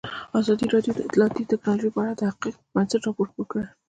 [0.39, 3.65] ازادي راډیو د اطلاعاتی تکنالوژي په اړه د حقایقو پر بنسټ راپور خپور کړی.